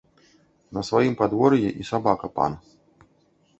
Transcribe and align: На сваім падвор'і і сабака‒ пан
На 0.77 0.83
сваім 0.87 1.13
падвор'і 1.19 1.69
і 1.83 1.87
сабака‒ 1.91 2.25
пан 2.41 2.51